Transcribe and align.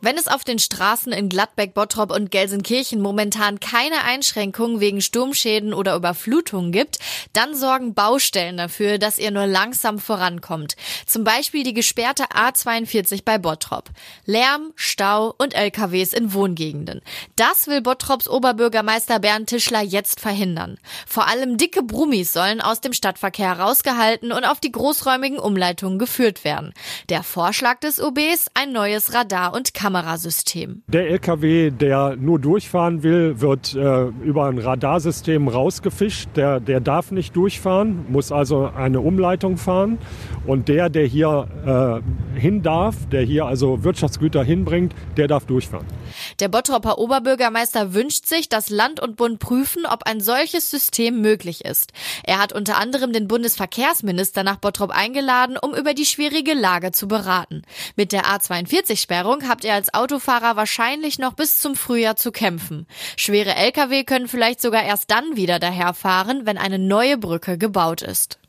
Wenn 0.00 0.16
es 0.16 0.28
auf 0.28 0.44
den 0.44 0.58
Straßen 0.58 1.12
in 1.12 1.28
Gladbeck, 1.28 1.74
Bottrop 1.74 2.10
und 2.10 2.30
Gelsenkirchen 2.30 3.00
momentan 3.00 3.60
keine 3.60 4.04
Einschränkungen 4.04 4.80
wegen 4.80 5.00
Sturmschäden 5.00 5.74
oder 5.74 5.94
Überflutungen 5.94 6.72
gibt, 6.72 6.98
dann 7.32 7.54
sorgen 7.54 7.94
Baustellen 7.94 8.56
dafür, 8.56 8.98
dass 8.98 9.18
ihr 9.18 9.30
nur 9.30 9.46
langsam 9.46 9.98
vorankommt. 9.98 10.74
Zum 11.06 11.24
Beispiel 11.24 11.64
die 11.64 11.74
gesperrte 11.74 12.24
A42 12.24 13.24
bei 13.24 13.38
Bottrop. 13.38 13.90
Lärm, 14.24 14.72
Stau 14.76 15.34
und 15.38 15.54
LKWs 15.54 16.12
in 16.12 16.32
Wohngegenden. 16.32 17.00
Das 17.36 17.66
will 17.66 17.82
Bottrops 17.82 18.28
Oberbürgermeister 18.28 19.18
Bernd 19.18 19.48
Tischler 19.48 19.82
jetzt 19.82 20.20
verhindern. 20.20 20.78
Vor 21.06 21.26
allem 21.28 21.56
dicke 21.58 21.82
Brummis 21.82 22.32
sollen 22.32 22.60
aus 22.60 22.80
dem 22.80 22.92
Stadtverkehr 22.92 23.58
rausgehalten 23.58 24.32
und 24.32 24.44
auf 24.44 24.60
die 24.60 24.72
großräumigen 24.72 25.38
Umleitungen 25.38 25.98
geführt 25.98 26.44
werden. 26.44 26.72
Der 27.08 27.22
Vorschlag 27.22 27.80
des 27.80 28.00
OBs 28.00 28.46
ein 28.54 28.72
neues 28.72 29.12
Radar- 29.14 29.54
und 29.54 29.74
Kamerasystem. 29.82 30.84
Der 30.86 31.08
LKW, 31.08 31.72
der 31.72 32.14
nur 32.14 32.38
durchfahren 32.38 33.02
will, 33.02 33.40
wird 33.40 33.74
äh, 33.74 34.04
über 34.24 34.46
ein 34.46 34.58
Radarsystem 34.58 35.48
rausgefischt. 35.48 36.28
Der, 36.36 36.60
der 36.60 36.78
darf 36.78 37.10
nicht 37.10 37.34
durchfahren, 37.34 38.06
muss 38.08 38.30
also 38.30 38.70
eine 38.76 39.00
Umleitung 39.00 39.56
fahren. 39.56 39.98
Und 40.46 40.68
der, 40.68 40.88
der 40.88 41.06
hier 41.06 42.02
äh, 42.36 42.38
hin 42.38 42.62
darf, 42.62 42.94
der 43.10 43.22
hier 43.22 43.46
also 43.46 43.82
Wirtschaftsgüter 43.82 44.44
hinbringt, 44.44 44.94
der 45.16 45.26
darf 45.26 45.46
durchfahren. 45.46 45.86
Der 46.38 46.46
Bottroper 46.46 46.98
Oberbürgermeister 46.98 47.92
wünscht 47.92 48.26
sich, 48.26 48.48
dass 48.48 48.70
Land 48.70 49.00
und 49.00 49.16
Bund 49.16 49.40
prüfen, 49.40 49.84
ob 49.84 50.04
ein 50.04 50.20
solches 50.20 50.70
System 50.70 51.20
möglich 51.20 51.64
ist. 51.64 51.92
Er 52.22 52.38
hat 52.38 52.52
unter 52.52 52.76
anderem 52.76 53.12
den 53.12 53.26
Bundesverkehrsminister 53.26 54.44
nach 54.44 54.56
Bottrop 54.56 54.90
eingeladen, 54.90 55.56
um 55.60 55.74
über 55.74 55.92
die 55.92 56.04
schwierige 56.04 56.54
Lage 56.54 56.92
zu 56.92 57.08
beraten. 57.08 57.62
Mit 57.96 58.12
der 58.12 58.26
A42-Sperrung 58.26 59.48
habt 59.62 59.64
ihr 59.64 59.74
als 59.74 59.94
Autofahrer 59.94 60.56
wahrscheinlich 60.56 61.20
noch 61.20 61.34
bis 61.34 61.56
zum 61.56 61.76
Frühjahr 61.76 62.16
zu 62.16 62.32
kämpfen. 62.32 62.88
Schwere 63.16 63.54
Lkw 63.54 64.02
können 64.02 64.26
vielleicht 64.26 64.60
sogar 64.60 64.82
erst 64.82 65.08
dann 65.12 65.36
wieder 65.36 65.60
daherfahren, 65.60 66.46
wenn 66.46 66.58
eine 66.58 66.80
neue 66.80 67.16
Brücke 67.16 67.58
gebaut 67.58 68.02
ist. 68.02 68.41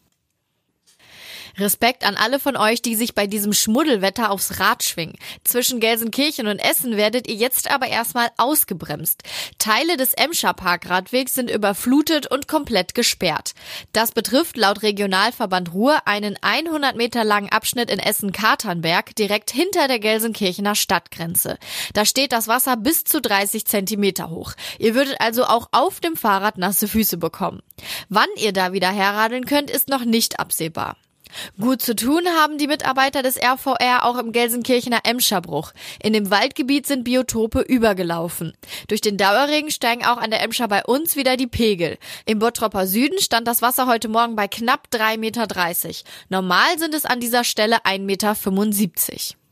Respekt 1.58 2.04
an 2.06 2.16
alle 2.16 2.40
von 2.40 2.58
euch, 2.58 2.82
die 2.82 2.96
sich 2.96 3.14
bei 3.14 3.28
diesem 3.28 3.54
Schmuddelwetter 3.54 4.32
aufs 4.32 4.60
Rad 4.60 4.84
schwingen. 4.84 5.16
Zwischen 5.44 5.80
Gelsenkirchen 5.80 6.48
und 6.48 6.60
Essen 6.60 6.98
werdet 6.98 7.28
ihr 7.28 7.36
jetzt 7.36 7.70
aber 7.70 7.88
erstmal 7.88 8.30
ausgebremst. 8.38 9.24
Teile 9.60 9.98
des 9.98 10.14
Emscher 10.14 10.54
Parkradwegs 10.54 11.34
sind 11.34 11.52
überflutet 11.52 12.26
und 12.30 12.48
komplett 12.48 12.96
gesperrt. 12.96 13.54
Das 13.92 14.12
betrifft 14.12 14.58
laut 14.58 14.82
Regionalverband 14.82 15.74
Ruhr 15.74 16.08
einen 16.08 16.38
100 16.42 16.96
Meter 16.96 17.24
langen 17.24 17.50
Abschnitt 17.50 17.92
in 17.92 18.00
Essen-Katernberg 18.00 19.16
direkt 19.16 19.52
hinter 19.52 19.88
der 19.88 20.00
Gelsenkirchener 20.00 20.76
Stadtgrenze. 20.76 21.58
Da 21.94 22.06
steht 22.06 22.32
das 22.32 22.48
Wasser 22.48 22.78
bis 22.78 23.04
zu 23.04 23.22
30 23.22 23.66
Zentimeter 23.66 24.30
hoch. 24.30 24.54
Ihr 24.80 24.96
würdet 24.96 25.18
also 25.20 25.46
auch 25.46 25.70
auf 25.72 26.00
dem 26.00 26.16
Fahrrad 26.16 26.58
nasse 26.58 26.88
Füße 26.88 27.18
bekommen. 27.18 27.62
Wann 28.10 28.30
ihr 28.38 28.54
da 28.54 28.74
wieder 28.74 28.90
herradeln 28.90 29.46
könnt, 29.46 29.70
ist 29.70 29.90
noch 29.90 30.06
nicht 30.06 30.40
absehbar. 30.40 30.98
Gut 31.60 31.82
zu 31.82 31.96
tun 31.96 32.28
haben 32.28 32.58
die 32.58 32.68
Mitarbeiter 32.68 33.24
des 33.24 33.38
RVR 33.38 34.06
auch 34.06 34.18
im 34.18 34.32
Gelsenkirchener 34.32 35.02
Emscherbruch. 35.04 35.72
In 36.02 36.14
dem 36.14 36.32
Waldgebiet 36.32 36.88
sind 36.88 37.04
Biotope 37.04 37.62
übergelaufen. 37.62 38.54
Durch 38.88 39.02
den 39.02 39.18
Dauerregen 39.18 39.72
steigen 39.72 40.06
auch 40.06 40.18
an 40.18 40.32
der 40.32 40.42
Emscher 40.42 40.68
bei 40.68 40.84
uns 40.84 41.16
wieder 41.16 41.38
die 41.38 41.48
Pegel. 41.48 41.98
Im 42.26 42.40
Bottropper 42.40 42.88
Süden 42.88 43.20
stand 43.20 43.48
das 43.48 43.62
Wasser 43.62 43.88
heute 43.88 44.08
Morgen 44.08 44.36
bei 44.36 44.48
knapp 44.48 44.88
3,30 44.92 45.18
Meter. 45.18 45.48
Normal 46.30 46.80
sind 46.80 46.94
es 46.94 47.06
an 47.06 47.20
dieser 47.20 47.44
Stelle 47.44 47.86
1,75 47.86 48.00
Meter. 48.00 49.43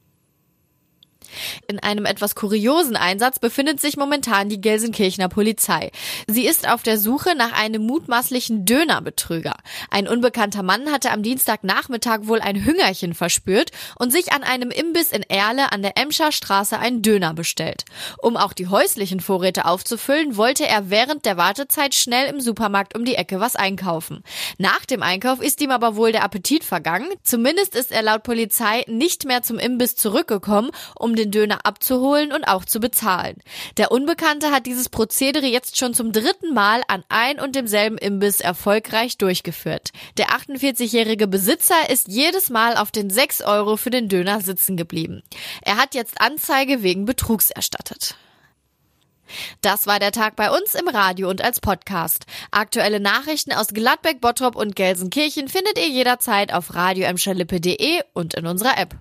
In 1.72 1.80
einem 1.80 2.04
etwas 2.04 2.36
kuriosen 2.36 2.98
Einsatz 2.98 3.40
befindet 3.40 3.80
sich 3.80 3.96
momentan 3.96 4.50
die 4.50 4.60
Gelsenkirchener 4.60 5.30
Polizei. 5.30 5.92
Sie 6.28 6.46
ist 6.46 6.68
auf 6.68 6.84
der 6.84 6.98
Suche 6.98 7.34
nach 7.34 7.54
einem 7.54 7.84
mutmaßlichen 7.84 8.66
Dönerbetrüger. 8.66 9.56
Ein 9.90 10.06
unbekannter 10.06 10.64
Mann 10.64 10.92
hatte 10.92 11.12
am 11.12 11.24
Dienstagnachmittag 11.24 12.24
wohl 12.24 12.42
ein 12.42 12.66
Hüngerchen 12.66 13.14
verspürt 13.14 13.72
und 13.98 14.12
sich 14.12 14.34
an 14.34 14.44
einem 14.44 14.70
Imbiss 14.70 15.14
in 15.14 15.24
Erle 15.24 15.72
an 15.72 15.82
der 15.82 15.96
Emscher 15.96 16.34
Straße 16.34 16.78
einen 16.78 17.04
Döner 17.04 17.34
bestellt. 17.34 17.86
Um 18.22 18.36
auch 18.36 18.52
die 18.52 18.68
häuslichen 18.68 19.22
Vorräte 19.22 19.64
aufzufüllen, 19.64 20.36
wollte 20.36 20.68
er 20.68 20.90
während 20.90 21.26
der 21.26 21.38
Wartezeit 21.38 21.96
schnell 21.96 22.28
im 22.28 22.42
Supermarkt 22.42 22.98
um 22.98 23.06
die 23.06 23.16
Ecke 23.16 23.40
was 23.40 23.56
einkaufen. 23.56 24.26
Nach 24.58 24.86
dem 24.86 25.04
Einkauf 25.04 25.42
ist 25.42 25.62
ihm 25.62 25.72
aber 25.72 25.96
wohl 25.96 26.12
der 26.12 26.26
Appetit 26.26 26.66
vergangen. 26.66 27.08
Zumindest 27.24 27.76
ist 27.76 27.94
er 27.94 28.02
laut 28.02 28.24
Polizei 28.24 28.84
nicht 28.90 29.24
mehr 29.24 29.42
zum 29.42 29.58
Imbiss 29.58 29.96
zurückgekommen, 29.96 30.72
um 31.00 31.16
den 31.16 31.32
Döner 31.32 31.61
abzuholen 31.64 32.32
und 32.32 32.46
auch 32.46 32.66
zu 32.66 32.80
bezahlen. 32.80 33.38
Der 33.78 33.92
Unbekannte 33.92 34.52
hat 34.52 34.66
dieses 34.66 34.90
Prozedere 34.90 35.46
jetzt 35.46 35.78
schon 35.78 35.94
zum 35.94 36.12
dritten 36.12 36.54
Mal 36.54 36.82
an 36.88 37.04
ein 37.10 37.40
und 37.40 37.56
demselben 37.56 37.98
Imbiss 37.98 38.42
erfolgreich 38.42 39.18
durchgeführt. 39.18 39.92
Der 40.18 40.28
48-jährige 40.30 41.28
Besitzer 41.28 41.90
ist 41.90 42.08
jedes 42.08 42.50
Mal 42.50 42.78
auf 42.78 42.92
den 42.92 43.10
6 43.10 43.42
Euro 43.42 43.78
für 43.78 43.90
den 43.90 44.10
Döner 44.10 44.42
sitzen 44.42 44.78
geblieben. 44.78 45.24
Er 45.62 45.78
hat 45.78 45.96
jetzt 45.96 46.20
Anzeige 46.22 46.84
wegen 46.84 47.06
Betrugs 47.06 47.52
erstattet. 47.52 48.16
Das 49.62 49.88
war 49.88 50.00
der 50.00 50.12
Tag 50.12 50.36
bei 50.36 50.52
uns 50.52 50.76
im 50.76 50.88
Radio 50.88 51.30
und 51.30 51.44
als 51.44 51.60
Podcast. 51.60 52.26
Aktuelle 52.52 53.00
Nachrichten 53.00 53.54
aus 53.54 53.68
Gladbeck, 53.68 54.22
Bottrop 54.22 54.56
und 54.56 54.76
Gelsenkirchen 54.76 55.48
findet 55.48 55.78
ihr 55.78 55.90
jederzeit 55.90 56.54
auf 56.54 56.74
radioemscherlippe.de 56.74 58.02
und 58.14 58.34
in 58.34 58.46
unserer 58.46 58.78
App. 58.78 58.96